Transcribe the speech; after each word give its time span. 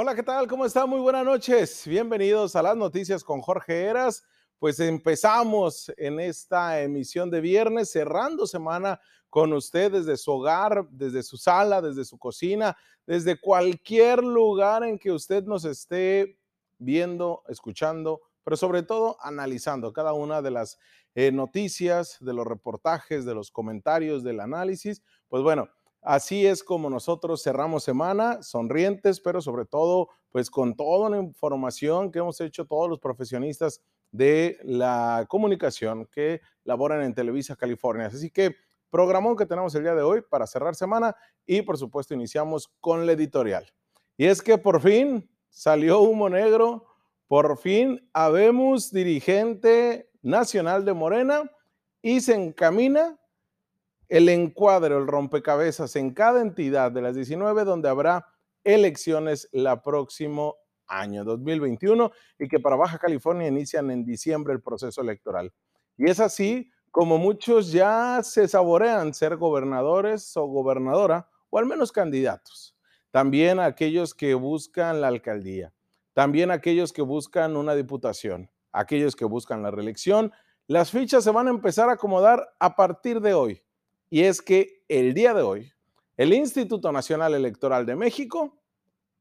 Hola, 0.00 0.14
¿qué 0.14 0.22
tal? 0.22 0.46
¿Cómo 0.46 0.64
están? 0.64 0.88
Muy 0.88 1.00
buenas 1.00 1.24
noches. 1.24 1.84
Bienvenidos 1.84 2.54
a 2.54 2.62
las 2.62 2.76
noticias 2.76 3.24
con 3.24 3.40
Jorge 3.40 3.82
Eras. 3.82 4.22
Pues 4.60 4.78
empezamos 4.78 5.92
en 5.96 6.20
esta 6.20 6.80
emisión 6.80 7.32
de 7.32 7.40
viernes, 7.40 7.90
cerrando 7.90 8.46
semana 8.46 9.00
con 9.28 9.52
usted 9.52 9.90
desde 9.90 10.16
su 10.16 10.30
hogar, 10.30 10.86
desde 10.90 11.24
su 11.24 11.36
sala, 11.36 11.82
desde 11.82 12.04
su 12.04 12.16
cocina, 12.16 12.76
desde 13.08 13.40
cualquier 13.40 14.22
lugar 14.22 14.84
en 14.84 15.00
que 15.00 15.10
usted 15.10 15.42
nos 15.42 15.64
esté 15.64 16.38
viendo, 16.78 17.42
escuchando, 17.48 18.20
pero 18.44 18.56
sobre 18.56 18.84
todo 18.84 19.16
analizando 19.20 19.92
cada 19.92 20.12
una 20.12 20.42
de 20.42 20.52
las 20.52 20.78
eh, 21.16 21.32
noticias, 21.32 22.18
de 22.20 22.34
los 22.34 22.46
reportajes, 22.46 23.24
de 23.24 23.34
los 23.34 23.50
comentarios, 23.50 24.22
del 24.22 24.38
análisis. 24.38 25.02
Pues 25.26 25.42
bueno, 25.42 25.68
Así 26.00 26.46
es 26.46 26.62
como 26.62 26.88
nosotros 26.88 27.42
cerramos 27.42 27.84
semana, 27.84 28.42
sonrientes, 28.42 29.20
pero 29.20 29.40
sobre 29.40 29.64
todo, 29.64 30.08
pues 30.30 30.50
con 30.50 30.74
toda 30.76 31.10
la 31.10 31.18
información 31.18 32.12
que 32.12 32.20
hemos 32.20 32.40
hecho 32.40 32.66
todos 32.66 32.88
los 32.88 33.00
profesionistas 33.00 33.82
de 34.10 34.58
la 34.62 35.26
comunicación 35.28 36.06
que 36.06 36.40
laboran 36.64 37.02
en 37.02 37.14
Televisa 37.14 37.56
California. 37.56 38.06
Así 38.06 38.30
que 38.30 38.54
programón 38.90 39.36
que 39.36 39.46
tenemos 39.46 39.74
el 39.74 39.82
día 39.82 39.94
de 39.94 40.02
hoy 40.02 40.22
para 40.22 40.46
cerrar 40.46 40.74
semana 40.74 41.14
y 41.46 41.62
por 41.62 41.76
supuesto 41.76 42.14
iniciamos 42.14 42.68
con 42.80 43.04
la 43.06 43.12
editorial. 43.12 43.66
Y 44.16 44.26
es 44.26 44.42
que 44.42 44.56
por 44.58 44.80
fin 44.80 45.28
salió 45.48 46.00
humo 46.00 46.28
negro, 46.28 46.86
por 47.26 47.58
fin 47.58 48.08
habemos 48.12 48.90
dirigente 48.90 50.10
nacional 50.22 50.84
de 50.84 50.94
Morena 50.94 51.50
y 52.00 52.20
se 52.20 52.34
encamina 52.34 53.18
el 54.08 54.28
encuadre 54.28 54.96
el 54.96 55.06
rompecabezas 55.06 55.94
en 55.96 56.12
cada 56.12 56.40
entidad 56.40 56.90
de 56.90 57.02
las 57.02 57.14
19 57.14 57.64
donde 57.64 57.88
habrá 57.88 58.26
elecciones 58.64 59.48
la 59.52 59.82
próximo 59.82 60.56
año 60.86 61.24
2021 61.24 62.10
y 62.38 62.48
que 62.48 62.58
para 62.58 62.76
Baja 62.76 62.98
California 62.98 63.48
inician 63.48 63.90
en 63.90 64.04
diciembre 64.04 64.54
el 64.54 64.62
proceso 64.62 65.02
electoral. 65.02 65.52
Y 65.96 66.08
es 66.10 66.20
así 66.20 66.70
como 66.90 67.18
muchos 67.18 67.70
ya 67.70 68.20
se 68.22 68.48
saborean 68.48 69.12
ser 69.12 69.36
gobernadores 69.36 70.36
o 70.36 70.46
gobernadora 70.46 71.28
o 71.50 71.58
al 71.58 71.66
menos 71.66 71.92
candidatos. 71.92 72.74
También 73.10 73.60
aquellos 73.60 74.14
que 74.14 74.34
buscan 74.34 75.00
la 75.00 75.08
alcaldía, 75.08 75.72
también 76.14 76.50
aquellos 76.50 76.92
que 76.92 77.02
buscan 77.02 77.56
una 77.56 77.74
diputación, 77.74 78.50
aquellos 78.72 79.16
que 79.16 79.24
buscan 79.24 79.62
la 79.62 79.70
reelección. 79.70 80.32
Las 80.66 80.90
fichas 80.90 81.24
se 81.24 81.30
van 81.30 81.46
a 81.46 81.50
empezar 81.50 81.88
a 81.88 81.94
acomodar 81.94 82.54
a 82.58 82.76
partir 82.76 83.20
de 83.20 83.34
hoy 83.34 83.62
y 84.10 84.22
es 84.22 84.40
que 84.40 84.82
el 84.88 85.14
día 85.14 85.34
de 85.34 85.42
hoy, 85.42 85.72
el 86.16 86.32
Instituto 86.32 86.90
Nacional 86.92 87.34
Electoral 87.34 87.86
de 87.86 87.96
México 87.96 88.58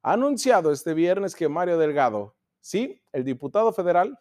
ha 0.02 0.14
anunciado 0.14 0.72
este 0.72 0.94
viernes 0.94 1.36
que 1.36 1.50
Mario 1.50 1.78
Delgado, 1.78 2.36
sí, 2.60 3.02
el 3.12 3.24
diputado 3.24 3.74
federal, 3.74 4.18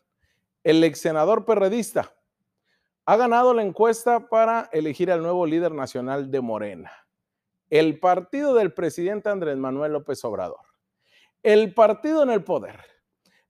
el 0.64 0.82
ex 0.82 1.00
senador 1.00 1.44
perredista, 1.44 2.12
ha 3.04 3.16
ganado 3.16 3.54
la 3.54 3.62
encuesta 3.62 4.28
para 4.28 4.68
elegir 4.72 5.12
al 5.12 5.22
nuevo 5.22 5.46
líder 5.46 5.72
nacional 5.72 6.30
de 6.30 6.40
Morena, 6.40 6.90
el 7.70 8.00
partido 8.00 8.54
del 8.54 8.72
presidente 8.72 9.28
Andrés 9.28 9.56
Manuel 9.56 9.92
López 9.92 10.24
Obrador, 10.24 10.66
el 11.44 11.72
partido 11.72 12.24
en 12.24 12.30
el 12.30 12.42
poder, 12.42 12.80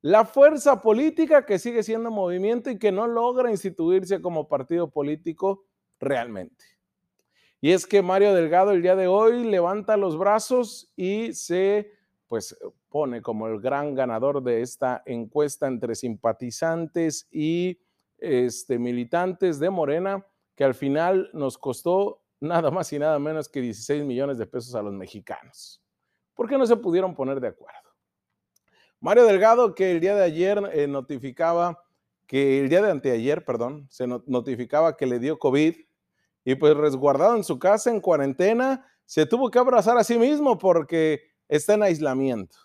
la 0.03 0.27
fuerza 0.27 0.83
política 0.83 1.47
que 1.47 1.59
sigue 1.59 1.83
siendo 1.83 2.11
movimiento 2.11 2.71
y 2.71 2.79
que 2.79 2.93
no 2.93 3.07
logra 3.07 3.51
instituirse 3.51 4.21
como 4.21 4.47
partido 4.47 4.91
político 4.91 5.65
realmente. 5.99 6.76
Y 7.67 7.73
es 7.73 7.85
que 7.85 8.01
Mario 8.01 8.33
Delgado 8.33 8.71
el 8.71 8.81
día 8.81 8.95
de 8.95 9.09
hoy 9.09 9.43
levanta 9.43 9.97
los 9.97 10.17
brazos 10.17 10.93
y 10.95 11.33
se 11.33 11.91
pues 12.29 12.57
pone 12.89 13.23
como 13.23 13.49
el 13.49 13.61
gran 13.61 13.97
ganador 13.97 14.41
de 14.41 14.63
esta 14.63 15.03
encuesta 15.05 15.67
entre 15.67 15.97
simpatizantes 15.97 17.27
y 17.29 17.81
este, 18.19 18.79
militantes 18.79 19.59
de 19.59 19.69
Morena, 19.71 20.25
que 20.55 20.63
al 20.63 20.77
final 20.77 21.29
nos 21.33 21.59
costó 21.59 22.23
nada 22.39 22.71
más 22.71 22.93
y 22.93 23.01
nada 23.01 23.19
menos 23.19 23.49
que 23.49 23.61
16 23.61 24.05
millones 24.05 24.39
de 24.39 24.47
pesos 24.47 24.77
a 24.77 24.83
los 24.83 24.93
mexicanos. 24.93 25.83
¿Por 26.35 26.49
qué 26.49 26.57
no 26.57 26.67
se 26.69 26.77
pudieron 26.77 27.17
poner 27.17 27.41
de 27.41 27.49
acuerdo? 27.49 27.91
Mario 29.01 29.25
Delgado, 29.25 29.75
que 29.75 29.91
el 29.91 29.99
día 29.99 30.15
de 30.15 30.23
ayer 30.23 30.71
eh, 30.73 30.87
notificaba 30.87 31.83
que 32.29 32.61
el 32.61 32.69
día 32.69 32.81
de 32.81 32.93
anteayer, 32.93 33.45
perdón, 33.45 33.89
se 33.91 34.07
notificaba 34.07 34.97
que 34.97 35.07
le 35.07 35.19
dio 35.19 35.41
COVID, 35.41 35.75
y 36.47 36.55
pues 36.55 36.77
resguardado 36.77 37.35
en 37.37 37.43
su 37.43 37.59
casa 37.59 37.91
en 37.91 38.01
cuarentena, 38.01 38.87
se 39.05 39.27
tuvo 39.27 39.51
que 39.51 39.59
abrazar 39.59 39.99
a 39.99 40.05
sí 40.05 40.17
mismo 40.17 40.57
porque 40.57 41.21
está 41.49 41.75
en 41.75 41.83
aislamiento. 41.83 42.57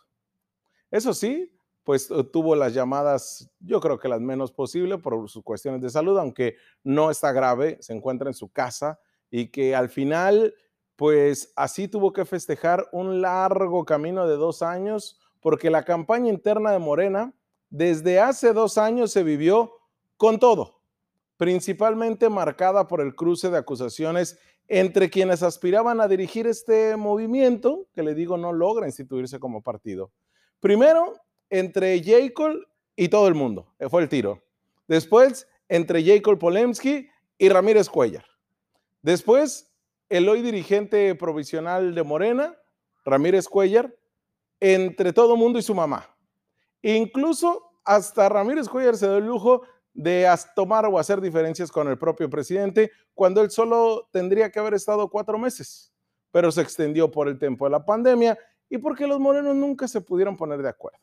Eso 0.92 1.16
sí, 1.16 1.52
pues 1.84 2.08
tuvo 2.32 2.56
las 2.56 2.76
llamadas, 2.76 3.50
yo 3.60 3.80
creo 3.80 3.98
que 3.98 4.08
las 4.08 4.22
menos 4.22 4.52
posible 4.52 5.00
por 5.00 5.28
sus 5.28 5.44
cuestiones 5.44 5.82
de 5.82 5.90
salud, 5.90 6.16
aunque 6.20 6.58
no 6.84 7.10
está 7.10 7.32
grave, 7.32 7.80
se 7.82 7.94
encuentra 7.94 8.30
en 8.30 8.36
su 8.36 8.52
casa 8.52 9.00
y 9.32 9.48
que 9.48 9.76
al 9.76 9.90
final, 9.90 10.54
pues 10.96 11.52
así 11.56 11.88
tuvo 11.88 12.14
que 12.14 12.24
festejar 12.24 12.88
un 12.92 13.20
largo 13.20 13.84
camino 13.84 14.28
de 14.28 14.36
dos 14.36 14.62
años, 14.62 15.20
porque 15.40 15.72
la 15.72 15.86
campaña 15.86 16.30
interna 16.30 16.72
de 16.72 16.78
Morena 16.78 17.34
desde 17.72 18.20
hace 18.20 18.54
dos 18.54 18.78
años 18.78 19.12
se 19.12 19.24
vivió 19.24 19.72
con 20.18 20.38
todo 20.38 20.81
principalmente 21.42 22.30
marcada 22.30 22.88
por 22.88 23.02
el 23.02 23.16
cruce 23.16 23.50
de 23.50 23.58
acusaciones 23.58 24.38
entre 24.68 25.10
quienes 25.10 25.42
aspiraban 25.42 26.00
a 26.00 26.08
dirigir 26.08 26.46
este 26.46 26.96
movimiento, 26.96 27.88
que 27.96 28.04
le 28.04 28.14
digo 28.14 28.38
no 28.38 28.54
logra 28.54 28.86
instituirse 28.86 29.40
como 29.40 29.64
partido. 29.64 30.12
Primero, 30.60 31.16
entre 31.50 32.00
Jacob 32.04 32.60
y 32.96 33.08
todo 33.08 33.28
el 33.28 33.34
mundo, 33.34 33.74
eh, 33.80 33.90
fue 33.90 34.04
el 34.04 34.08
tiro. 34.08 34.44
Después, 34.88 35.48
entre 35.68 36.06
Jacob 36.06 36.38
Polemski 36.38 37.10
y 37.40 37.50
Ramírez 37.50 37.90
Cuellar. 37.90 38.26
Después, 39.02 39.74
el 40.10 40.30
hoy 40.30 40.44
dirigente 40.44 41.16
provisional 41.16 41.96
de 41.96 42.04
Morena, 42.04 42.56
Ramírez 43.04 43.48
Cuellar, 43.48 43.92
entre 44.60 45.12
todo 45.12 45.34
el 45.34 45.40
mundo 45.40 45.58
y 45.58 45.64
su 45.64 45.74
mamá. 45.74 46.08
Incluso 46.84 47.64
hasta 47.84 48.30
Ramírez 48.30 48.70
Cuellar 48.70 48.96
se 48.96 49.08
dio 49.08 49.18
el 49.18 49.26
lujo 49.26 49.64
de 49.94 50.28
tomar 50.56 50.86
o 50.86 50.98
hacer 50.98 51.20
diferencias 51.20 51.72
con 51.72 51.88
el 51.88 51.98
propio 51.98 52.30
presidente 52.30 52.92
cuando 53.14 53.42
él 53.42 53.52
solo 53.52 54.10
tendría 54.12 54.50
que 54.50 54.60
haber 54.60 54.74
estado 54.74 55.10
cuatro 55.10 55.38
meses, 55.38 55.94
pero 56.32 56.52
se 56.52 56.62
extendió 56.62 57.12
por 57.12 57.28
el 57.28 57.38
tiempo 57.38 57.66
de 57.66 57.72
la 57.72 57.86
pandemia 57.86 58.38
y 58.70 58.78
porque 58.78 59.06
los 59.06 59.20
morenos 59.20 59.56
nunca 59.56 59.88
se 59.88 60.02
pudieron 60.02 60.38
poner 60.38 60.62
de 60.62 60.70
acuerdo. 60.70 61.00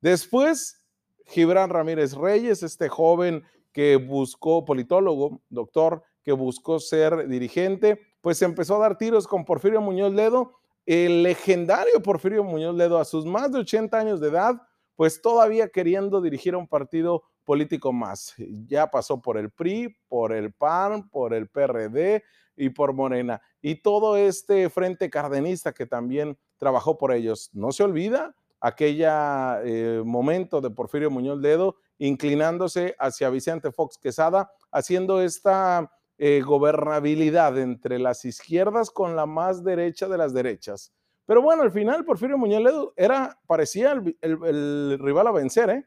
Después, 0.00 0.84
Gibran 1.26 1.70
Ramírez 1.70 2.14
Reyes, 2.14 2.62
este 2.62 2.88
joven 2.88 3.44
que 3.72 3.96
buscó, 3.96 4.64
politólogo, 4.64 5.42
doctor, 5.48 6.02
que 6.22 6.32
buscó 6.32 6.80
ser 6.80 7.28
dirigente, 7.28 8.00
pues 8.20 8.40
empezó 8.40 8.76
a 8.76 8.88
dar 8.88 8.96
tiros 8.96 9.26
con 9.26 9.44
Porfirio 9.44 9.80
Muñoz 9.80 10.12
Ledo, 10.14 10.52
el 10.86 11.22
legendario 11.22 12.02
Porfirio 12.02 12.44
Muñoz 12.44 12.74
Ledo 12.74 12.98
a 12.98 13.04
sus 13.04 13.26
más 13.26 13.52
de 13.52 13.58
80 13.60 13.98
años 13.98 14.20
de 14.20 14.28
edad, 14.28 14.54
pues 14.96 15.20
todavía 15.20 15.68
queriendo 15.68 16.20
dirigir 16.20 16.54
a 16.54 16.58
un 16.58 16.68
partido 16.68 17.24
político 17.44 17.92
más. 17.92 18.34
Ya 18.66 18.90
pasó 18.90 19.20
por 19.20 19.38
el 19.38 19.50
PRI, 19.50 19.96
por 20.08 20.32
el 20.32 20.52
PAN, 20.52 21.08
por 21.08 21.34
el 21.34 21.48
PRD 21.48 22.22
y 22.56 22.70
por 22.70 22.92
Morena. 22.92 23.40
Y 23.60 23.76
todo 23.76 24.16
este 24.16 24.68
frente 24.70 25.10
cardenista 25.10 25.72
que 25.72 25.86
también 25.86 26.38
trabajó 26.56 26.98
por 26.98 27.12
ellos. 27.12 27.50
No 27.52 27.72
se 27.72 27.82
olvida 27.82 28.34
aquella 28.60 29.60
eh, 29.62 30.02
momento 30.04 30.60
de 30.60 30.70
Porfirio 30.70 31.10
Muñoz 31.10 31.38
Ledo 31.38 31.76
inclinándose 31.98 32.96
hacia 32.98 33.30
Vicente 33.30 33.70
Fox 33.70 33.98
Quesada, 33.98 34.50
haciendo 34.72 35.20
esta 35.20 35.92
eh, 36.18 36.42
gobernabilidad 36.44 37.58
entre 37.58 37.98
las 37.98 38.24
izquierdas 38.24 38.90
con 38.90 39.16
la 39.16 39.26
más 39.26 39.62
derecha 39.62 40.08
de 40.08 40.18
las 40.18 40.32
derechas. 40.32 40.92
Pero 41.26 41.42
bueno, 41.42 41.62
al 41.62 41.72
final 41.72 42.04
Porfirio 42.04 42.38
Muñoz 42.38 42.62
Ledo 42.62 42.94
era, 42.96 43.38
parecía 43.46 43.92
el, 43.92 44.16
el 44.22 44.98
rival 45.00 45.26
a 45.26 45.32
vencer, 45.32 45.70
¿eh? 45.70 45.84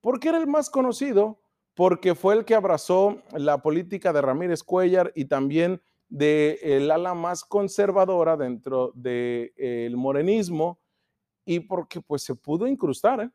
¿Por 0.00 0.20
qué 0.20 0.28
era 0.30 0.38
el 0.38 0.46
más 0.46 0.70
conocido? 0.70 1.40
Porque 1.74 2.14
fue 2.14 2.34
el 2.34 2.44
que 2.44 2.54
abrazó 2.54 3.22
la 3.32 3.62
política 3.62 4.12
de 4.12 4.22
Ramírez 4.22 4.62
Cuellar 4.62 5.12
y 5.14 5.26
también 5.26 5.80
del 6.08 6.90
ala 6.90 7.14
más 7.14 7.44
conservadora 7.44 8.36
dentro 8.36 8.92
del 8.94 9.96
morenismo 9.96 10.80
y 11.44 11.60
porque 11.60 12.00
pues 12.00 12.22
se 12.22 12.34
pudo 12.34 12.66
incrustar. 12.66 13.20
¿eh? 13.20 13.30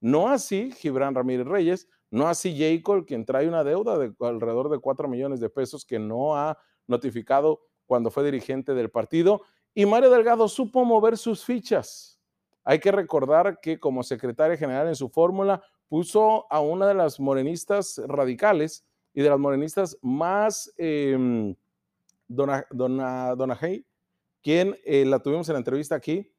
No 0.00 0.28
así 0.28 0.70
Gibran 0.72 1.14
Ramírez 1.14 1.46
Reyes, 1.46 1.88
no 2.10 2.28
así 2.28 2.56
Jacob, 2.56 3.06
quien 3.06 3.24
trae 3.24 3.48
una 3.48 3.64
deuda 3.64 3.98
de 3.98 4.14
alrededor 4.20 4.70
de 4.70 4.78
4 4.78 5.08
millones 5.08 5.40
de 5.40 5.50
pesos 5.50 5.84
que 5.84 5.98
no 5.98 6.36
ha 6.36 6.58
notificado 6.86 7.62
cuando 7.86 8.10
fue 8.10 8.24
dirigente 8.24 8.74
del 8.74 8.90
partido. 8.90 9.42
Y 9.74 9.86
Mario 9.86 10.10
Delgado 10.10 10.48
supo 10.48 10.84
mover 10.84 11.18
sus 11.18 11.44
fichas. 11.44 12.20
Hay 12.64 12.78
que 12.78 12.92
recordar 12.92 13.60
que 13.60 13.78
como 13.80 14.02
secretaria 14.02 14.56
general 14.56 14.88
en 14.88 14.96
su 14.96 15.08
fórmula 15.08 15.62
puso 15.88 16.46
a 16.50 16.60
una 16.60 16.86
de 16.86 16.94
las 16.94 17.20
morenistas 17.20 18.00
radicales 18.06 18.84
y 19.12 19.22
de 19.22 19.30
las 19.30 19.38
morenistas 19.38 19.96
más, 20.02 20.72
eh, 20.76 21.54
Dona, 22.26 22.66
Dona, 22.70 23.58
quien 24.42 24.76
eh, 24.84 25.04
la 25.04 25.20
tuvimos 25.20 25.48
en 25.48 25.54
la 25.54 25.58
entrevista 25.58 25.94
aquí, 25.94 26.30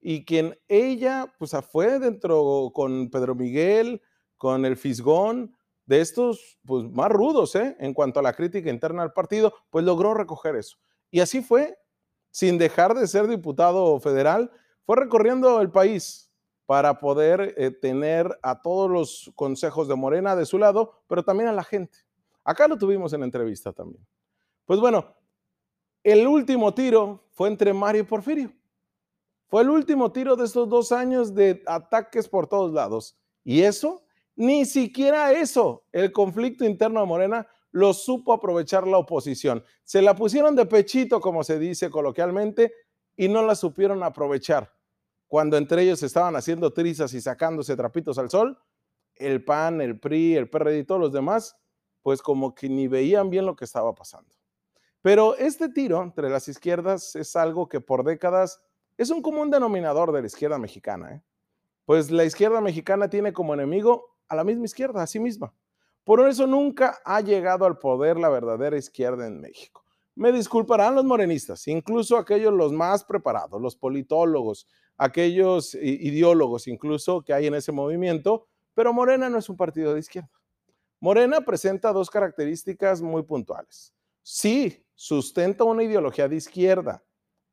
y 0.00 0.24
quien 0.24 0.58
ella 0.66 1.32
pues 1.38 1.52
fue 1.70 1.98
dentro 2.00 2.72
con 2.74 3.08
Pedro 3.10 3.34
Miguel, 3.34 4.02
con 4.36 4.64
el 4.64 4.76
Fisgón, 4.76 5.54
de 5.86 6.00
estos 6.00 6.58
pues 6.64 6.84
más 6.90 7.10
rudos 7.10 7.54
¿eh? 7.54 7.76
en 7.78 7.94
cuanto 7.94 8.20
a 8.20 8.22
la 8.22 8.32
crítica 8.32 8.70
interna 8.70 9.02
al 9.02 9.12
partido, 9.12 9.54
pues 9.70 9.84
logró 9.84 10.14
recoger 10.14 10.56
eso. 10.56 10.78
Y 11.10 11.20
así 11.20 11.42
fue, 11.42 11.76
sin 12.30 12.58
dejar 12.58 12.94
de 12.94 13.06
ser 13.06 13.28
diputado 13.28 14.00
federal, 14.00 14.50
fue 14.84 14.96
recorriendo 14.96 15.60
el 15.60 15.70
país 15.70 16.31
para 16.72 16.98
poder 16.98 17.54
eh, 17.58 17.70
tener 17.70 18.38
a 18.40 18.62
todos 18.62 18.90
los 18.90 19.30
consejos 19.34 19.88
de 19.88 19.94
Morena 19.94 20.34
de 20.34 20.46
su 20.46 20.56
lado, 20.56 21.02
pero 21.06 21.22
también 21.22 21.50
a 21.50 21.52
la 21.52 21.64
gente. 21.64 21.98
Acá 22.42 22.66
lo 22.66 22.78
tuvimos 22.78 23.12
en 23.12 23.22
entrevista 23.22 23.74
también. 23.74 24.02
Pues 24.64 24.80
bueno, 24.80 25.14
el 26.02 26.26
último 26.26 26.72
tiro 26.72 27.26
fue 27.32 27.48
entre 27.48 27.74
Mario 27.74 28.00
y 28.00 28.04
Porfirio. 28.06 28.54
Fue 29.48 29.60
el 29.60 29.68
último 29.68 30.12
tiro 30.12 30.34
de 30.34 30.46
estos 30.46 30.66
dos 30.66 30.92
años 30.92 31.34
de 31.34 31.62
ataques 31.66 32.26
por 32.26 32.46
todos 32.46 32.72
lados. 32.72 33.18
Y 33.44 33.60
eso, 33.60 34.02
ni 34.34 34.64
siquiera 34.64 35.30
eso, 35.30 35.84
el 35.92 36.10
conflicto 36.10 36.64
interno 36.64 37.00
de 37.00 37.06
Morena 37.06 37.46
lo 37.70 37.92
supo 37.92 38.32
aprovechar 38.32 38.86
la 38.86 38.96
oposición. 38.96 39.62
Se 39.84 40.00
la 40.00 40.16
pusieron 40.16 40.56
de 40.56 40.64
pechito, 40.64 41.20
como 41.20 41.44
se 41.44 41.58
dice 41.58 41.90
coloquialmente, 41.90 42.72
y 43.14 43.28
no 43.28 43.42
la 43.42 43.56
supieron 43.56 44.02
aprovechar. 44.02 44.71
Cuando 45.32 45.56
entre 45.56 45.84
ellos 45.84 46.02
estaban 46.02 46.36
haciendo 46.36 46.74
trizas 46.74 47.14
y 47.14 47.20
sacándose 47.22 47.74
trapitos 47.74 48.18
al 48.18 48.28
sol, 48.28 48.58
el 49.14 49.42
PAN, 49.42 49.80
el 49.80 49.98
PRI, 49.98 50.36
el 50.36 50.50
PRD 50.50 50.80
y 50.80 50.84
todos 50.84 51.00
los 51.00 51.10
demás, 51.10 51.56
pues 52.02 52.20
como 52.20 52.54
que 52.54 52.68
ni 52.68 52.86
veían 52.86 53.30
bien 53.30 53.46
lo 53.46 53.56
que 53.56 53.64
estaba 53.64 53.94
pasando. 53.94 54.28
Pero 55.00 55.34
este 55.36 55.70
tiro 55.70 56.02
entre 56.02 56.28
las 56.28 56.48
izquierdas 56.48 57.16
es 57.16 57.34
algo 57.34 57.66
que 57.66 57.80
por 57.80 58.04
décadas 58.04 58.62
es 58.98 59.08
un 59.08 59.22
común 59.22 59.50
denominador 59.50 60.12
de 60.12 60.20
la 60.20 60.26
izquierda 60.26 60.58
mexicana. 60.58 61.14
¿eh? 61.14 61.22
Pues 61.86 62.10
la 62.10 62.26
izquierda 62.26 62.60
mexicana 62.60 63.08
tiene 63.08 63.32
como 63.32 63.54
enemigo 63.54 64.18
a 64.28 64.36
la 64.36 64.44
misma 64.44 64.66
izquierda, 64.66 65.02
a 65.02 65.06
sí 65.06 65.18
misma. 65.18 65.54
Por 66.04 66.28
eso 66.28 66.46
nunca 66.46 67.00
ha 67.06 67.22
llegado 67.22 67.64
al 67.64 67.78
poder 67.78 68.18
la 68.18 68.28
verdadera 68.28 68.76
izquierda 68.76 69.26
en 69.26 69.40
México. 69.40 69.82
Me 70.14 70.30
disculparán 70.30 70.94
los 70.94 71.06
morenistas, 71.06 71.66
incluso 71.68 72.18
aquellos 72.18 72.52
los 72.52 72.70
más 72.70 73.02
preparados, 73.02 73.62
los 73.62 73.76
politólogos, 73.76 74.66
aquellos 75.02 75.74
ideólogos 75.74 76.68
incluso 76.68 77.22
que 77.22 77.32
hay 77.32 77.48
en 77.48 77.54
ese 77.54 77.72
movimiento, 77.72 78.46
pero 78.72 78.92
Morena 78.92 79.28
no 79.28 79.36
es 79.36 79.48
un 79.48 79.56
partido 79.56 79.94
de 79.94 80.00
izquierda. 80.00 80.30
Morena 81.00 81.40
presenta 81.40 81.92
dos 81.92 82.08
características 82.08 83.02
muy 83.02 83.24
puntuales. 83.24 83.92
Sí, 84.22 84.86
sustenta 84.94 85.64
una 85.64 85.82
ideología 85.82 86.28
de 86.28 86.36
izquierda, 86.36 87.02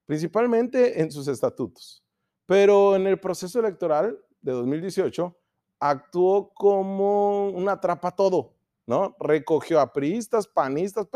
principalmente 0.06 1.02
en 1.02 1.12
sus 1.12 1.28
estatutos, 1.28 2.04
pero 2.46 2.96
en 2.96 3.08
el 3.08 3.20
proceso 3.20 3.60
electoral 3.60 4.20
de 4.42 4.52
2018 4.52 5.36
actuó 5.80 6.54
como 6.54 7.50
una 7.50 7.72
atrapa 7.72 8.12
todo, 8.12 8.54
¿no? 8.86 9.16
Recogió 9.20 9.80
a 9.80 9.92
priistas, 9.92 10.48
panistas, 10.48 11.08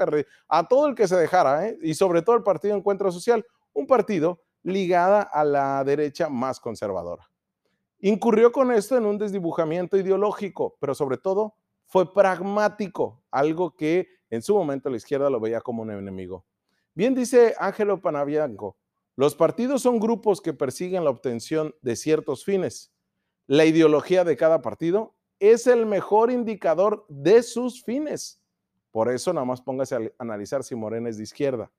a 0.48 0.68
todo 0.68 0.88
el 0.88 0.96
que 0.96 1.08
se 1.08 1.16
dejara, 1.16 1.68
¿eh? 1.68 1.78
y 1.84 1.94
sobre 1.94 2.24
todo 2.24 2.36
el 2.36 2.44
Partido 2.44 2.76
Encuentro 2.76 3.12
Social, 3.12 3.46
un 3.72 3.86
partido 3.86 4.42
ligada 4.64 5.22
a 5.22 5.44
la 5.44 5.84
derecha 5.84 6.30
más 6.30 6.60
conservadora. 6.60 7.30
Incurrió 8.00 8.52
con 8.52 8.72
esto 8.72 8.98
en 8.98 9.06
un 9.06 9.18
desdibujamiento 9.18 9.98
ideológico, 9.98 10.76
pero 10.80 10.96
sobre 10.96 11.18
todo 11.18 11.56
fue 11.86 12.14
pragmático, 12.14 13.24
algo 13.32 13.76
que 13.76 14.08
en 14.30 14.42
su 14.42 14.56
momento 14.56 14.90
la 14.90 14.98
izquierda 14.98 15.30
lo 15.30 15.40
veía 15.40 15.62
como 15.62 15.84
un 15.84 15.92
enemigo. 15.92 16.46
Bien 16.96 17.14
dice 17.14 17.56
Ángelo 17.60 18.02
Panavianco, 18.02 18.78
los 19.16 19.36
partidos 19.36 19.84
son 19.84 20.00
grupos 20.00 20.42
que 20.42 20.54
persiguen 20.54 21.04
la 21.04 21.12
obtención 21.12 21.76
de 21.82 21.96
ciertos 21.96 22.44
fines. 22.44 22.92
La 23.46 23.66
ideología 23.66 24.24
de 24.24 24.36
cada 24.36 24.62
partido 24.62 25.16
es 25.40 25.68
el 25.68 25.86
mejor 25.86 26.32
indicador 26.32 27.06
de 27.10 27.44
sus 27.44 27.84
fines. 27.84 28.42
Por 28.92 29.10
eso 29.10 29.34
nada 29.34 29.46
más 29.46 29.62
póngase 29.62 29.96
a 29.96 30.00
analizar 30.18 30.64
si 30.64 30.76
Morena 30.76 31.10
es 31.10 31.18
de 31.18 31.24
izquierda. 31.24 31.72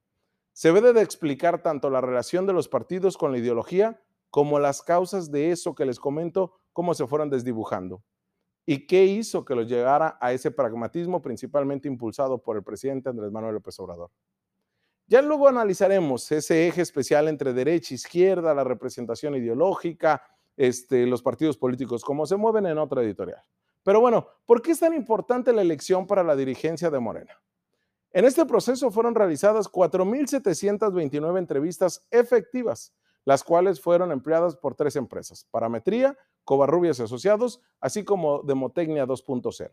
Se 0.54 0.72
debe 0.72 0.92
de 0.92 1.02
explicar 1.02 1.62
tanto 1.62 1.90
la 1.90 2.00
relación 2.00 2.46
de 2.46 2.52
los 2.52 2.68
partidos 2.68 3.18
con 3.18 3.32
la 3.32 3.38
ideología 3.38 4.00
como 4.30 4.60
las 4.60 4.82
causas 4.82 5.32
de 5.32 5.50
eso 5.50 5.74
que 5.74 5.84
les 5.84 5.98
comento, 5.98 6.54
cómo 6.72 6.94
se 6.94 7.08
fueron 7.08 7.28
desdibujando 7.28 8.04
y 8.64 8.86
qué 8.86 9.04
hizo 9.04 9.44
que 9.44 9.56
los 9.56 9.68
llegara 9.68 10.16
a 10.20 10.32
ese 10.32 10.52
pragmatismo 10.52 11.20
principalmente 11.20 11.88
impulsado 11.88 12.40
por 12.40 12.56
el 12.56 12.62
presidente 12.62 13.08
Andrés 13.08 13.32
Manuel 13.32 13.54
López 13.54 13.78
Obrador. 13.80 14.10
Ya 15.08 15.20
luego 15.22 15.48
analizaremos 15.48 16.30
ese 16.30 16.68
eje 16.68 16.82
especial 16.82 17.26
entre 17.26 17.52
derecha 17.52 17.92
e 17.92 17.96
izquierda, 17.96 18.54
la 18.54 18.64
representación 18.64 19.34
ideológica, 19.34 20.22
este, 20.56 21.04
los 21.04 21.20
partidos 21.20 21.58
políticos, 21.58 22.04
cómo 22.04 22.26
se 22.26 22.36
mueven 22.36 22.66
en 22.66 22.78
otra 22.78 23.02
editorial. 23.02 23.42
Pero 23.82 24.00
bueno, 24.00 24.28
¿por 24.46 24.62
qué 24.62 24.70
es 24.70 24.78
tan 24.78 24.94
importante 24.94 25.52
la 25.52 25.62
elección 25.62 26.06
para 26.06 26.22
la 26.22 26.36
dirigencia 26.36 26.90
de 26.90 27.00
Morena? 27.00 27.42
En 28.14 28.24
este 28.24 28.46
proceso 28.46 28.90
fueron 28.92 29.16
realizadas 29.16 29.68
4.729 29.68 31.36
entrevistas 31.36 32.06
efectivas, 32.12 32.94
las 33.24 33.42
cuales 33.42 33.80
fueron 33.80 34.12
empleadas 34.12 34.54
por 34.54 34.76
tres 34.76 34.94
empresas, 34.94 35.48
Parametría, 35.50 36.16
Covarrubias 36.44 37.00
y 37.00 37.02
Asociados, 37.02 37.60
así 37.80 38.04
como 38.04 38.44
Demotecnia 38.44 39.04
2.0. 39.04 39.72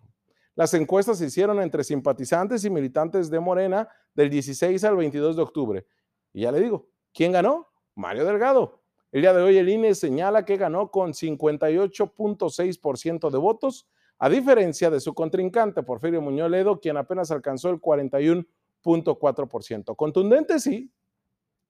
Las 0.55 0.73
encuestas 0.73 1.19
se 1.19 1.27
hicieron 1.27 1.61
entre 1.61 1.83
simpatizantes 1.83 2.65
y 2.65 2.71
militantes 2.71 3.29
de 3.29 3.39
Morena 3.39 3.87
del 4.15 4.31
16 4.31 4.83
al 4.85 4.95
22 4.95 5.35
de 5.35 5.41
octubre. 5.43 5.85
Y 6.33 6.41
ya 6.41 6.51
le 6.51 6.61
digo, 6.61 6.87
¿quién 7.13 7.33
ganó? 7.33 7.67
Mario 7.93 8.25
Delgado. 8.25 8.81
El 9.11 9.21
día 9.21 9.33
de 9.33 9.43
hoy 9.43 9.57
el 9.57 9.69
INE 9.69 9.93
señala 9.93 10.45
que 10.45 10.57
ganó 10.57 10.89
con 10.89 11.13
58.6% 11.13 13.29
de 13.29 13.37
votos, 13.37 13.87
a 14.23 14.29
diferencia 14.29 14.91
de 14.91 14.99
su 14.99 15.15
contrincante 15.15 15.81
Porfirio 15.81 16.21
Muñoz 16.21 16.51
Ledo, 16.51 16.79
quien 16.79 16.95
apenas 16.95 17.31
alcanzó 17.31 17.71
el 17.71 17.81
41.4%. 17.81 19.95
Contundente, 19.95 20.59
sí. 20.59 20.91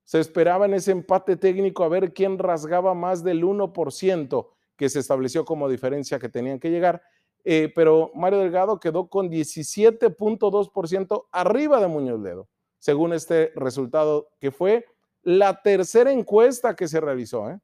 Se 0.04 0.20
esperaba 0.20 0.66
en 0.66 0.74
ese 0.74 0.92
empate 0.92 1.38
técnico 1.38 1.86
a 1.86 1.88
ver 1.88 2.12
quién 2.12 2.38
rasgaba 2.38 2.94
más 2.94 3.24
del 3.24 3.46
1% 3.46 4.50
que 4.76 4.90
se 4.90 5.00
estableció 5.00 5.46
como 5.46 5.70
diferencia 5.70 6.20
que 6.20 6.28
tenían 6.28 6.60
que 6.60 6.70
llegar. 6.70 7.02
Eh, 7.46 7.72
pero 7.74 8.12
Mario 8.16 8.40
Delgado 8.40 8.82
quedó 8.82 9.08
con 9.08 9.30
17.2% 9.30 11.28
arriba 11.32 11.80
de 11.80 11.88
Muñoz 11.88 12.20
Ledo, 12.20 12.50
según 12.80 13.14
este 13.14 13.54
resultado 13.56 14.28
que 14.42 14.52
fue 14.52 14.84
la 15.24 15.62
tercera 15.62 16.12
encuesta 16.12 16.76
que 16.76 16.90
se 16.90 17.00
realizó. 17.00 17.50
¿eh? 17.50 17.62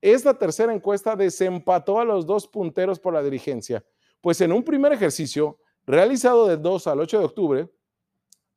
Esta 0.00 0.38
tercera 0.38 0.72
encuesta 0.72 1.16
desempató 1.16 1.98
a 1.98 2.04
los 2.04 2.24
dos 2.26 2.46
punteros 2.46 3.00
por 3.00 3.14
la 3.14 3.22
dirigencia, 3.22 3.84
pues 4.20 4.40
en 4.40 4.52
un 4.52 4.62
primer 4.62 4.92
ejercicio 4.92 5.58
realizado 5.86 6.46
del 6.46 6.62
2 6.62 6.86
al 6.86 7.00
8 7.00 7.18
de 7.18 7.24
octubre, 7.24 7.68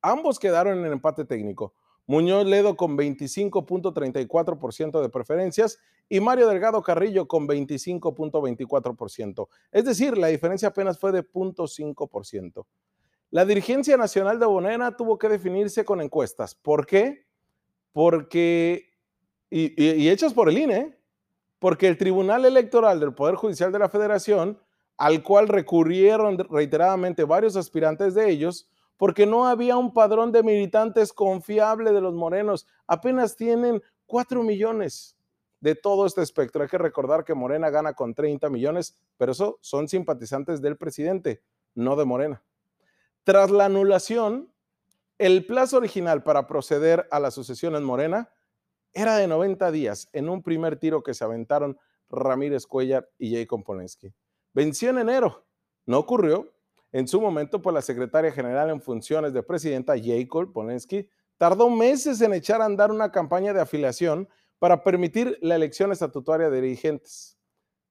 ambos 0.02 0.38
quedaron 0.38 0.86
en 0.86 0.92
empate 0.92 1.26
técnico. 1.26 1.74
Muñoz 2.06 2.46
Ledo 2.46 2.76
con 2.76 2.96
25.34% 2.98 5.02
de 5.02 5.10
preferencias 5.10 5.80
y 6.10 6.20
Mario 6.20 6.48
Delgado 6.48 6.84
Carrillo 6.84 7.28
con 7.28 7.48
25.24%. 7.48 9.48
Es 9.72 9.86
decir, 9.86 10.18
la 10.18 10.28
diferencia 10.28 10.68
apenas 10.68 11.00
fue 11.00 11.14
de 11.14 11.24
0.5%. 11.24 12.66
La 13.30 13.46
dirigencia 13.46 13.96
nacional 13.96 14.40
de 14.40 14.46
Bonena 14.46 14.98
tuvo 14.98 15.18
que 15.18 15.30
definirse 15.30 15.86
con 15.86 16.02
encuestas. 16.02 16.54
¿Por 16.54 16.86
qué? 16.86 17.26
Porque, 17.94 18.90
y, 19.50 19.82
y 19.82 20.10
hechas 20.10 20.34
por 20.34 20.50
el 20.50 20.58
INE, 20.58 21.01
porque 21.62 21.88
el 21.88 21.96
Tribunal 21.96 22.44
Electoral 22.44 23.00
del 23.00 23.14
Poder 23.14 23.36
Judicial 23.36 23.72
de 23.72 23.78
la 23.78 23.88
Federación, 23.88 24.58
al 24.98 25.22
cual 25.22 25.48
recurrieron 25.48 26.40
reiteradamente 26.50 27.24
varios 27.24 27.56
aspirantes 27.56 28.16
de 28.16 28.32
ellos, 28.32 28.68
porque 28.98 29.28
no 29.28 29.46
había 29.46 29.78
un 29.78 29.94
padrón 29.94 30.32
de 30.32 30.42
militantes 30.42 31.14
confiable 31.14 31.92
de 31.92 32.02
los 32.02 32.16
morenos. 32.16 32.66
Apenas 32.88 33.36
tienen 33.36 33.80
4 34.08 34.42
millones 34.42 35.16
de 35.60 35.76
todo 35.76 36.08
este 36.08 36.24
espectro. 36.24 36.64
Hay 36.64 36.68
que 36.68 36.80
recordar 36.80 37.24
que 37.24 37.36
Morena 37.36 37.70
gana 37.70 37.94
con 37.94 38.16
30 38.16 38.50
millones, 38.50 38.98
pero 39.18 39.34
eso 39.34 39.60
son 39.62 39.88
simpatizantes 39.88 40.64
del 40.64 40.78
presidente, 40.78 41.44
no 41.76 41.96
de 41.96 42.06
Morena. 42.06 42.42
Tras 43.24 43.52
la 43.52 43.66
anulación, 43.66 44.52
el 45.20 45.46
plazo 45.46 45.78
original 45.78 46.24
para 46.24 46.48
proceder 46.48 47.08
a 47.12 47.20
la 47.20 47.30
sucesión 47.30 47.76
en 47.76 47.84
Morena 47.84 48.32
era 48.94 49.18
de 49.18 49.28
90 49.28 49.72
días 49.72 50.10
en 50.14 50.30
un 50.30 50.42
primer 50.42 50.78
tiro 50.78 51.04
que 51.04 51.14
se 51.14 51.24
aventaron 51.24 51.78
Ramírez 52.10 52.66
Cuellar 52.68 53.10
y 53.18 53.36
Jacob 53.36 53.64
Polensky. 53.64 54.14
Venció 54.54 54.90
en 54.90 55.00
enero, 55.00 55.46
no 55.86 56.00
ocurrió 56.00 56.52
en 56.92 57.08
su 57.08 57.22
momento, 57.22 57.62
pues 57.62 57.74
la 57.74 57.82
secretaria 57.82 58.32
general 58.32 58.70
en 58.70 58.82
funciones 58.82 59.34
de 59.34 59.44
presidenta, 59.44 59.94
Jacob 59.98 60.52
Polensky, 60.52 61.08
tardó 61.38 61.70
meses 61.70 62.22
en 62.22 62.34
echar 62.34 62.62
a 62.62 62.66
andar 62.66 62.92
una 62.92 63.12
campaña 63.12 63.54
de 63.54 63.62
afiliación 63.62 64.28
para 64.60 64.84
permitir 64.84 65.38
la 65.42 65.56
elección 65.56 65.92
estatutaria 65.92 66.50
de 66.50 66.62
dirigentes. 66.62 67.38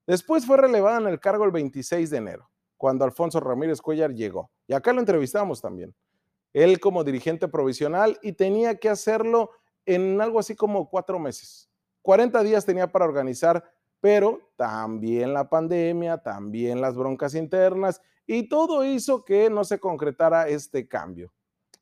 Después 0.07 0.45
fue 0.45 0.59
relevada 0.59 0.99
en 0.99 1.09
el 1.09 1.19
cargo 1.19 1.45
el 1.45 1.51
26 1.51 2.11
de 2.11 2.17
enero, 2.17 2.51
cuando 2.77 3.05
Alfonso 3.05 3.41
Ramírez 3.41 3.81
Cuellar 3.81 4.13
llegó. 4.13 4.51
Y 4.67 4.75
acá 4.75 4.93
lo 4.93 5.01
entrevistamos 5.01 5.61
también. 5.61 5.95
Él 6.53 6.79
como 6.79 7.05
dirigente 7.05 7.49
provisional 7.49 8.19
y 8.23 8.33
tenía 8.33 8.77
que 8.77 8.89
hacerlo 8.89 9.51
en 9.95 10.21
algo 10.21 10.39
así 10.39 10.55
como 10.55 10.89
cuatro 10.89 11.19
meses. 11.19 11.71
40 12.03 12.43
días 12.43 12.65
tenía 12.65 12.91
para 12.91 13.05
organizar, 13.05 13.65
pero 14.01 14.53
también 14.57 15.35
la 15.35 15.49
pandemia, 15.49 16.19
también 16.19 16.81
las 16.81 16.97
broncas 16.97 17.35
internas 17.35 18.01
y 18.27 18.49
todo 18.49 18.85
hizo 18.85 19.25
que 19.25 19.51
no 19.51 19.65
se 19.65 19.79
concretara 19.79 20.49
este 20.49 20.87
cambio. 20.89 21.33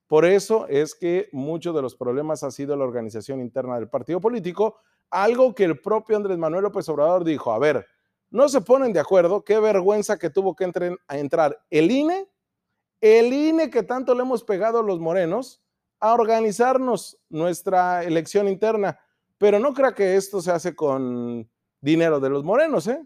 Por 0.07 0.25
eso 0.25 0.67
es 0.69 0.95
que 0.95 1.29
muchos 1.33 1.75
de 1.75 1.83
los 1.83 1.95
problemas 1.95 2.43
ha 2.43 2.51
sido 2.51 2.75
la 2.77 2.85
organización 2.85 3.41
interna 3.41 3.77
del 3.77 3.91
partido 3.91 4.21
político, 4.21 4.77
algo 5.11 5.55
que 5.55 5.65
el 5.65 5.81
propio 5.81 6.17
Andrés 6.17 6.39
Manuel 6.39 6.63
López 6.63 6.89
Obrador 6.89 7.25
dijo, 7.25 7.53
a 7.53 7.59
ver, 7.59 7.87
no 8.31 8.49
se 8.49 8.63
ponen 8.63 8.93
de 8.93 9.01
acuerdo, 9.01 9.45
qué 9.45 9.61
vergüenza 9.61 10.19
que 10.19 10.31
tuvo 10.31 10.57
que 10.57 10.71
entrar 11.09 11.61
el 11.71 11.91
INE, 11.91 12.27
el 13.01 13.33
INE 13.33 13.71
que 13.71 13.83
tanto 13.83 14.15
le 14.15 14.23
hemos 14.23 14.45
pegado 14.45 14.83
los 14.83 14.99
morenos, 14.99 15.63
a 16.01 16.15
organizarnos 16.15 17.19
nuestra 17.29 18.05
elección 18.05 18.49
interna. 18.49 18.99
Pero 19.39 19.59
no 19.59 19.73
crea 19.73 19.95
que 19.95 20.17
esto 20.17 20.41
se 20.41 20.51
hace 20.51 20.75
con 20.75 21.49
dinero 21.81 22.21
de 22.21 22.31
los 22.31 22.45
morenos, 22.45 22.87
¿eh? 22.89 23.01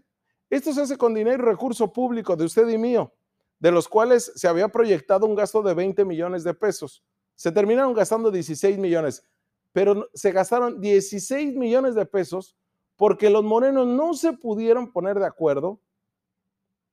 Esto 0.49 0.73
se 0.73 0.81
hace 0.81 0.97
con 0.97 1.13
dinero 1.13 1.43
y 1.43 1.45
recurso 1.45 1.91
público 1.91 2.35
de 2.35 2.45
usted 2.45 2.67
y 2.69 2.77
mío, 2.77 3.13
de 3.59 3.71
los 3.71 3.87
cuales 3.87 4.31
se 4.35 4.47
había 4.47 4.67
proyectado 4.67 5.25
un 5.25 5.35
gasto 5.35 5.61
de 5.61 5.73
20 5.73 6.05
millones 6.05 6.43
de 6.43 6.53
pesos. 6.53 7.03
Se 7.35 7.51
terminaron 7.51 7.93
gastando 7.93 8.29
16 8.29 8.77
millones, 8.77 9.23
pero 9.71 10.09
se 10.13 10.31
gastaron 10.31 10.79
16 10.79 11.55
millones 11.55 11.95
de 11.95 12.05
pesos 12.05 12.55
porque 12.95 13.29
los 13.29 13.43
morenos 13.43 13.87
no 13.87 14.13
se 14.13 14.33
pudieron 14.33 14.91
poner 14.91 15.17
de 15.17 15.25
acuerdo 15.25 15.81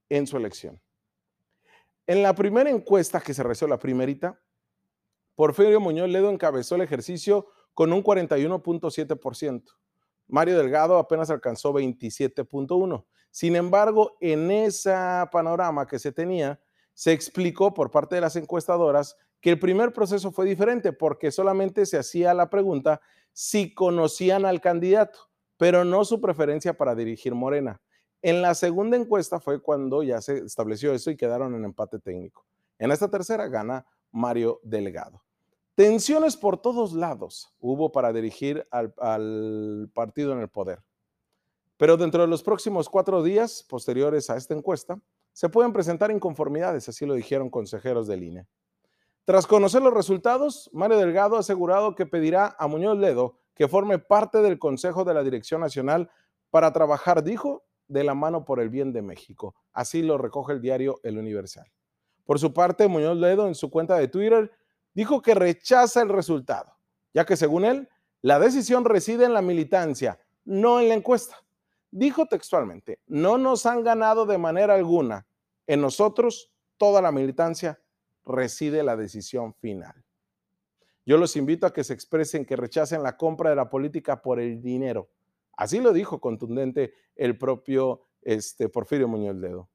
en 0.09 0.27
su 0.27 0.37
elección. 0.37 0.81
En 2.07 2.23
la 2.23 2.35
primera 2.35 2.71
encuesta 2.71 3.21
que 3.21 3.35
se 3.35 3.43
realizó, 3.43 3.69
la 3.69 3.79
primerita, 3.79 4.41
Porfirio 5.41 5.81
Muñoz 5.81 6.11
Ledo 6.11 6.29
encabezó 6.29 6.75
el 6.75 6.83
ejercicio 6.83 7.47
con 7.73 7.95
un 7.95 8.05
41.7%. 8.05 9.63
Mario 10.27 10.59
Delgado 10.59 10.99
apenas 10.99 11.31
alcanzó 11.31 11.73
27.1%. 11.73 13.07
Sin 13.31 13.57
embargo, 13.57 14.19
en 14.21 14.51
ese 14.51 14.93
panorama 15.33 15.87
que 15.87 15.99
se 15.99 16.13
tenía, 16.13 16.61
se 16.93 17.13
explicó 17.13 17.73
por 17.73 17.91
parte 17.91 18.17
de 18.17 18.21
las 18.21 18.37
encuestadoras 18.37 19.17
que 19.41 19.49
el 19.49 19.59
primer 19.59 19.95
proceso 19.95 20.31
fue 20.31 20.45
diferente 20.45 20.93
porque 20.93 21.31
solamente 21.31 21.87
se 21.87 21.97
hacía 21.97 22.35
la 22.35 22.51
pregunta 22.51 23.01
si 23.33 23.73
conocían 23.73 24.45
al 24.45 24.61
candidato, 24.61 25.31
pero 25.57 25.87
no 25.87 26.05
su 26.05 26.21
preferencia 26.21 26.77
para 26.77 26.95
dirigir 26.95 27.35
Morena. 27.35 27.81
En 28.21 28.43
la 28.43 28.55
segunda 28.55 28.99
encuesta 28.99 29.41
fue 29.41 29.63
cuando 29.63 30.03
ya 30.03 30.21
se 30.21 30.37
estableció 30.45 30.93
eso 30.93 31.11
y 31.11 31.17
quedaron 31.17 31.55
en 31.55 31.65
empate 31.65 31.99
técnico. 31.99 32.45
En 32.79 32.91
esta 32.91 33.09
tercera 33.09 33.49
gana 33.49 33.87
Mario 34.13 34.61
Delgado. 34.63 35.23
Tensiones 35.81 36.37
por 36.37 36.59
todos 36.59 36.93
lados 36.93 37.55
hubo 37.59 37.91
para 37.91 38.13
dirigir 38.13 38.69
al, 38.71 39.91
partido 39.95 40.35
en 40.35 40.41
el 40.41 40.49
poder. 40.51 40.83
Pero 41.79 41.97
dentro 41.97 42.21
de 42.21 42.29
los 42.29 42.43
próximos 42.43 42.87
cuatro 42.87 43.23
días 43.23 43.65
posteriores 43.67 44.29
a 44.29 44.37
esta 44.37 44.53
encuesta, 44.53 45.01
se 45.33 45.49
pueden 45.49 45.73
presentar 45.73 46.11
inconformidades, 46.11 46.87
así 46.91 47.07
lo 47.07 47.15
dijeron 47.15 47.49
consejeros 47.49 48.07
del 48.07 48.25
INE. 48.25 48.47
Tras 49.25 49.47
conocer 49.47 49.81
los 49.81 49.95
resultados, 49.95 50.69
Mario 50.75 50.99
Delgado 50.99 51.37
ha 51.37 51.41
asegurado 51.41 51.95
que 51.95 52.05
pedirá 52.05 52.55
a 52.59 52.67
Muñoz 52.67 52.99
Ledo 52.99 53.39
que 53.55 53.67
forme 53.67 53.99
parte 53.99 54.43
del 54.43 54.59
Consejo 54.59 55.05
de 55.05 55.15
la 55.15 55.23
Dirección 55.23 55.63
Nacional 55.63 56.11
para 56.51 56.75
trabajar, 56.75 57.25
dijo, 57.25 57.65
de 57.89 58.05
la 58.05 58.13
mano 58.13 58.45
por 58.45 58.61
el 58.61 58.69
bien 58.69 58.93
de 58.93 59.01
México. 59.01 59.55
Así 59.73 60.03
lo 60.03 60.19
recoge 60.19 60.53
el 60.53 60.61
diario 60.61 61.01
El 61.05 61.17
Universal. 61.17 61.73
Por 62.27 62.39
su 62.39 62.53
parte, 62.53 62.87
Muñoz 62.87 63.17
Ledo 63.17 63.49
en 63.49 63.55
su 63.55 63.71
cuenta 63.71 63.97
de 63.97 64.09
Twitter 64.09 64.53
dijo 65.01 65.23
que 65.23 65.35
rechaza 65.35 66.03
el 66.03 66.11
resultado, 66.11 66.77
ya 67.15 67.25
que 67.25 67.35
según 67.35 67.65
él, 67.65 67.89
la 68.21 68.39
decisión 68.39 68.85
reside 68.85 69.25
en 69.25 69.33
la 69.33 69.41
militancia, 69.41 70.19
no 70.45 70.79
en 70.79 70.91
la 70.91 70.95
encuesta. 70.95 71.43
Dijo 71.91 72.27
textualmente, 72.27 73.01
no 73.07 73.39
nos 73.39 73.65
han 73.65 73.83
ganado 73.83 74.27
de 74.27 74.37
manera 74.37 74.75
alguna. 74.75 75.27
En 75.67 75.81
nosotros, 75.81 76.53
toda 76.77 77.01
la 77.01 77.13
militancia 77.13 77.81
reside 78.27 78.83
la 78.83 78.95
decisión 78.95 79.55
final. 79.55 80.05
Yo 81.07 81.17
los 81.17 81.35
invito 81.35 81.67
a 81.67 81.73
que 81.73 81.83
se 81.83 81.95
expresen 81.95 82.45
que 82.45 82.57
rechacen 82.57 83.03
la 83.03 83.17
compra 83.17 83.49
de 83.49 83.57
la 83.57 83.71
política 83.71 84.21
por 84.21 84.39
el 84.39 84.61
dinero. 84.61 85.09
Así 85.57 85.81
lo 85.81 85.95
dijo 85.95 86.21
contundente 86.21 86.93
el 87.17 87.39
propio 87.39 88.03
este, 88.21 88.69
Porfirio 88.69 89.09
Muñoz 89.09 89.37
Ledo. 89.37 89.71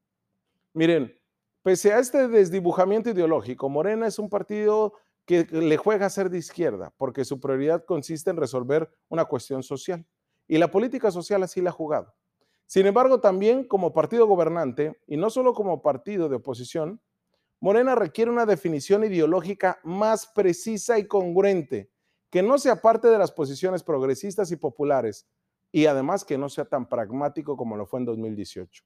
Miren, 0.72 1.18
pese 1.64 1.92
a 1.92 1.98
este 1.98 2.28
desdibujamiento 2.28 3.10
ideológico, 3.10 3.68
Morena 3.68 4.06
es 4.06 4.20
un 4.20 4.30
partido 4.30 4.92
que 5.26 5.44
le 5.50 5.76
juega 5.76 6.06
a 6.06 6.10
ser 6.10 6.30
de 6.30 6.38
izquierda, 6.38 6.94
porque 6.96 7.24
su 7.24 7.40
prioridad 7.40 7.84
consiste 7.84 8.30
en 8.30 8.36
resolver 8.36 8.88
una 9.08 9.24
cuestión 9.24 9.62
social. 9.62 10.06
Y 10.46 10.58
la 10.58 10.70
política 10.70 11.10
social 11.10 11.42
así 11.42 11.60
la 11.60 11.70
ha 11.70 11.72
jugado. 11.72 12.14
Sin 12.66 12.86
embargo, 12.86 13.20
también 13.20 13.64
como 13.64 13.92
partido 13.92 14.26
gobernante, 14.26 15.00
y 15.06 15.16
no 15.16 15.28
solo 15.28 15.52
como 15.52 15.82
partido 15.82 16.28
de 16.28 16.36
oposición, 16.36 17.00
Morena 17.60 17.94
requiere 17.94 18.30
una 18.30 18.46
definición 18.46 19.04
ideológica 19.04 19.80
más 19.82 20.26
precisa 20.26 20.98
y 20.98 21.06
congruente, 21.06 21.90
que 22.30 22.42
no 22.42 22.58
sea 22.58 22.80
parte 22.80 23.08
de 23.08 23.18
las 23.18 23.32
posiciones 23.32 23.82
progresistas 23.82 24.52
y 24.52 24.56
populares, 24.56 25.26
y 25.72 25.86
además 25.86 26.24
que 26.24 26.38
no 26.38 26.48
sea 26.48 26.64
tan 26.64 26.88
pragmático 26.88 27.56
como 27.56 27.76
lo 27.76 27.86
fue 27.86 28.00
en 28.00 28.06
2018. 28.06 28.84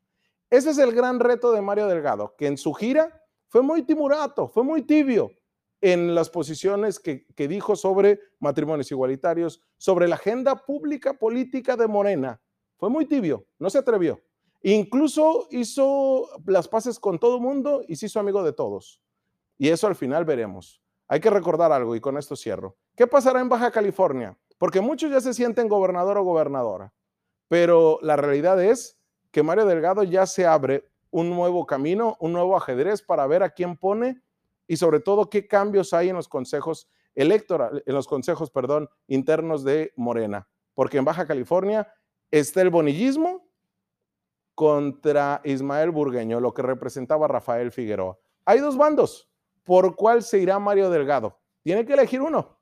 Ese 0.49 0.71
es 0.71 0.79
el 0.79 0.93
gran 0.93 1.21
reto 1.21 1.53
de 1.53 1.61
Mario 1.61 1.87
Delgado, 1.87 2.35
que 2.37 2.47
en 2.47 2.57
su 2.57 2.73
gira 2.73 3.25
fue 3.49 3.63
muy 3.63 3.83
timurato, 3.83 4.49
fue 4.49 4.63
muy 4.63 4.83
tibio, 4.83 5.33
en 5.81 6.15
las 6.15 6.29
posiciones 6.29 6.99
que, 6.99 7.27
dijo 7.49 7.77
sobre 7.77 8.21
matrimonios 8.39 8.91
igualitarios, 8.91 9.63
sobre 9.79 10.09
la 10.09 10.17
agenda 10.17 10.57
pública 10.67 11.15
política 11.15 11.77
de 11.77 11.89
Morena. 11.89 12.41
Fue 12.77 12.91
muy 12.91 13.07
tibio, 13.07 13.47
no 13.59 13.71
se 13.71 13.79
atrevió. 13.79 14.21
Incluso 14.63 15.49
hizo 15.51 16.29
las 16.47 16.69
paces 16.69 16.99
con 16.99 17.19
todo 17.19 17.41
mundo 17.41 17.83
y 17.89 17.97
se 17.97 18.07
hizo 18.07 18.21
amigo 18.21 18.43
de 18.43 18.53
todos. 18.53 19.03
Y 19.57 19.69
eso 19.69 19.87
al 19.87 19.97
final 19.97 20.25
veremos. 20.25 20.83
Hay 21.09 21.21
que 21.21 21.31
recordar 21.31 21.73
algo 21.73 21.97
y 21.97 22.01
con 22.01 22.19
esto 22.19 22.37
cierro. 22.37 22.77
¿Qué 22.95 23.07
pasará 23.07 23.41
en 23.41 23.49
Baja 23.49 23.71
California? 23.71 24.39
Porque 24.59 24.81
muchos 24.81 25.11
ya 25.11 25.21
se 25.21 25.35
sienten 25.35 25.69
gobernador 25.69 26.19
o 26.19 26.25
gobernadora, 26.25 26.93
pero 27.49 27.99
la 28.03 28.17
realidad 28.17 28.63
es 28.63 28.99
que 29.31 29.43
Mario 29.43 29.65
Delgado 29.65 30.03
ya 30.03 30.27
se 30.27 30.47
abre 30.47 30.85
un 31.11 31.31
nuevo 31.31 31.67
camino, 31.67 32.17
un 32.21 32.33
nuevo 32.33 32.57
ajedrez 32.57 33.03
para 33.03 33.27
ver 33.27 33.43
a 33.43 33.51
quién 33.51 33.77
pone 33.77 34.23
y 34.71 34.77
sobre 34.77 35.01
todo 35.01 35.29
qué 35.29 35.49
cambios 35.49 35.93
hay 35.93 36.11
en 36.11 36.15
los 36.15 36.29
consejos 36.29 36.89
electorales, 37.17 37.83
en 37.87 37.93
los 37.93 38.07
consejos, 38.07 38.53
perdón, 38.53 38.89
internos 39.09 39.65
de 39.65 39.93
Morena, 39.97 40.47
porque 40.75 40.97
en 40.97 41.05
Baja 41.05 41.27
California 41.27 41.93
está 42.31 42.63
el 42.63 42.71
bonillismo 42.71 43.51
contra 44.55 45.41
Ismael 45.43 45.91
Burgueño, 45.91 46.39
lo 46.39 46.55
que 46.55 46.63
representaba 46.63 47.27
Rafael 47.27 47.73
Figueroa. 47.73 48.17
Hay 48.45 48.61
dos 48.61 48.77
bandos. 48.77 49.29
¿Por 49.65 49.97
cuál 49.97 50.23
se 50.23 50.39
irá 50.39 50.61
Mario 50.61 50.89
Delgado? 50.89 51.41
Tiene 51.65 51.85
que 51.85 51.95
elegir 51.95 52.23
uno. 52.23 52.57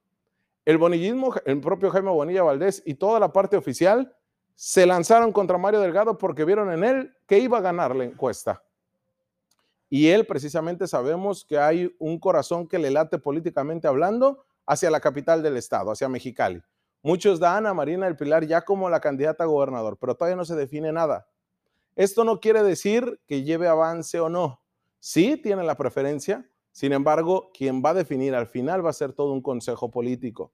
El 0.64 0.78
bonillismo, 0.78 1.34
el 1.44 1.60
propio 1.60 1.90
Jaime 1.90 2.08
Bonilla 2.08 2.42
Valdés 2.42 2.82
y 2.86 2.94
toda 2.94 3.20
la 3.20 3.30
parte 3.34 3.58
oficial 3.58 4.16
se 4.54 4.86
lanzaron 4.86 5.30
contra 5.30 5.58
Mario 5.58 5.80
Delgado 5.80 6.16
porque 6.16 6.46
vieron 6.46 6.72
en 6.72 6.84
él 6.84 7.14
que 7.26 7.38
iba 7.38 7.58
a 7.58 7.60
ganar 7.60 7.94
la 7.94 8.04
encuesta. 8.04 8.62
Y 9.90 10.08
él 10.08 10.26
precisamente 10.26 10.86
sabemos 10.86 11.44
que 11.44 11.58
hay 11.58 11.94
un 11.98 12.18
corazón 12.18 12.66
que 12.68 12.78
le 12.78 12.90
late 12.90 13.18
políticamente 13.18 13.88
hablando 13.88 14.44
hacia 14.66 14.90
la 14.90 15.00
capital 15.00 15.42
del 15.42 15.56
estado, 15.56 15.90
hacia 15.90 16.08
Mexicali. 16.08 16.62
Muchos 17.02 17.40
dan 17.40 17.66
a 17.66 17.74
Marina 17.74 18.06
del 18.06 18.16
Pilar 18.16 18.44
ya 18.44 18.62
como 18.62 18.90
la 18.90 19.00
candidata 19.00 19.44
a 19.44 19.46
gobernador, 19.46 19.96
pero 19.98 20.14
todavía 20.14 20.36
no 20.36 20.44
se 20.44 20.56
define 20.56 20.92
nada. 20.92 21.26
Esto 21.96 22.24
no 22.24 22.40
quiere 22.40 22.62
decir 22.62 23.20
que 23.26 23.44
lleve 23.44 23.66
avance 23.66 24.20
o 24.20 24.28
no. 24.28 24.60
Sí 25.00 25.36
tiene 25.36 25.62
la 25.62 25.76
preferencia, 25.76 26.48
sin 26.72 26.92
embargo, 26.92 27.50
quien 27.54 27.82
va 27.84 27.90
a 27.90 27.94
definir 27.94 28.34
al 28.34 28.46
final 28.46 28.84
va 28.84 28.90
a 28.90 28.92
ser 28.92 29.12
todo 29.12 29.32
un 29.32 29.42
consejo 29.42 29.90
político. 29.90 30.52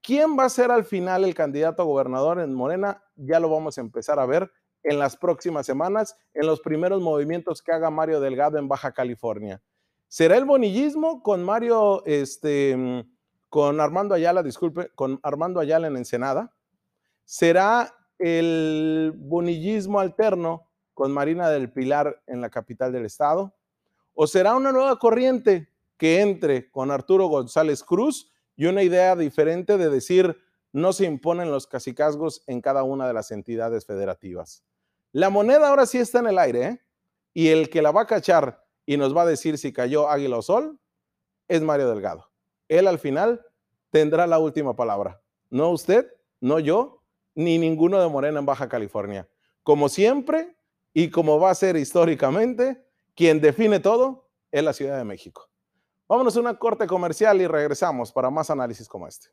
¿Quién 0.00 0.38
va 0.38 0.44
a 0.44 0.50
ser 0.50 0.70
al 0.70 0.84
final 0.84 1.24
el 1.24 1.34
candidato 1.34 1.82
a 1.82 1.86
gobernador 1.86 2.38
en 2.40 2.54
Morena? 2.54 3.02
Ya 3.16 3.40
lo 3.40 3.48
vamos 3.48 3.78
a 3.78 3.80
empezar 3.80 4.18
a 4.18 4.26
ver 4.26 4.52
en 4.84 4.98
las 4.98 5.16
próximas 5.16 5.66
semanas, 5.66 6.16
en 6.34 6.46
los 6.46 6.60
primeros 6.60 7.00
movimientos 7.00 7.62
que 7.62 7.72
haga 7.72 7.90
Mario 7.90 8.20
Delgado 8.20 8.58
en 8.58 8.68
Baja 8.68 8.92
California. 8.92 9.60
¿Será 10.08 10.36
el 10.36 10.44
bonillismo 10.44 11.22
con 11.22 11.42
Mario, 11.42 12.04
este, 12.04 13.04
con 13.48 13.80
Armando 13.80 14.14
Ayala, 14.14 14.42
disculpe, 14.42 14.90
con 14.94 15.18
Armando 15.22 15.58
Ayala 15.58 15.88
en 15.88 15.96
Ensenada? 15.96 16.54
¿Será 17.24 17.92
el 18.18 19.12
bonillismo 19.16 19.98
alterno 19.98 20.68
con 20.92 21.10
Marina 21.10 21.48
del 21.48 21.72
Pilar 21.72 22.22
en 22.26 22.40
la 22.40 22.50
capital 22.50 22.92
del 22.92 23.06
estado? 23.06 23.56
¿O 24.12 24.26
será 24.26 24.54
una 24.54 24.70
nueva 24.70 24.98
corriente 24.98 25.68
que 25.96 26.20
entre 26.20 26.70
con 26.70 26.90
Arturo 26.90 27.26
González 27.26 27.82
Cruz 27.82 28.30
y 28.54 28.66
una 28.66 28.82
idea 28.82 29.16
diferente 29.16 29.78
de 29.78 29.88
decir 29.88 30.38
no 30.72 30.92
se 30.92 31.06
imponen 31.06 31.50
los 31.50 31.66
cacicazgos 31.66 32.42
en 32.46 32.60
cada 32.60 32.82
una 32.82 33.06
de 33.06 33.14
las 33.14 33.30
entidades 33.30 33.86
federativas? 33.86 34.64
La 35.14 35.30
moneda 35.30 35.68
ahora 35.68 35.86
sí 35.86 35.98
está 35.98 36.18
en 36.18 36.26
el 36.26 36.38
aire. 36.40 36.64
¿eh? 36.64 36.80
Y 37.34 37.48
el 37.50 37.70
que 37.70 37.82
la 37.82 37.92
va 37.92 38.02
a 38.02 38.06
cachar 38.06 38.66
y 38.84 38.96
nos 38.96 39.16
va 39.16 39.22
a 39.22 39.26
decir 39.26 39.58
si 39.58 39.72
cayó 39.72 40.10
águila 40.10 40.38
o 40.38 40.42
sol 40.42 40.80
es 41.46 41.62
Mario 41.62 41.88
Delgado. 41.88 42.32
Él 42.66 42.88
al 42.88 42.98
final 42.98 43.46
tendrá 43.90 44.26
la 44.26 44.40
última 44.40 44.74
palabra. 44.74 45.22
No 45.50 45.70
usted, 45.70 46.12
no 46.40 46.58
yo, 46.58 47.00
ni 47.36 47.58
ninguno 47.58 48.00
de 48.00 48.08
Morena 48.08 48.40
en 48.40 48.46
Baja 48.46 48.68
California. 48.68 49.28
Como 49.62 49.88
siempre 49.88 50.56
y 50.92 51.10
como 51.10 51.38
va 51.38 51.50
a 51.50 51.54
ser 51.54 51.76
históricamente, 51.76 52.84
quien 53.14 53.40
define 53.40 53.78
todo 53.78 54.28
es 54.50 54.64
la 54.64 54.72
Ciudad 54.72 54.98
de 54.98 55.04
México. 55.04 55.48
Vámonos 56.08 56.36
a 56.36 56.40
una 56.40 56.58
corte 56.58 56.88
comercial 56.88 57.40
y 57.40 57.46
regresamos 57.46 58.10
para 58.10 58.30
más 58.30 58.50
análisis 58.50 58.88
como 58.88 59.06
este. 59.06 59.28